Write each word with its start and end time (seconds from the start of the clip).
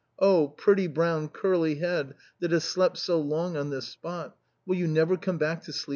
Oh! 0.17 0.47
pretty 0.47 0.87
brown 0.87 1.29
curly 1.29 1.75
head 1.75 2.15
that 2.39 2.49
has 2.51 2.63
slept 2.63 2.97
so 2.97 3.19
long 3.21 3.55
on 3.55 3.69
this 3.69 3.87
spot, 3.89 4.35
will 4.65 4.73
you 4.77 4.87
never 4.87 5.15
come 5.15 5.37
back 5.37 5.61
to 5.61 5.65
sleep 5.71 5.77
here 5.79 5.83
again 5.83 5.89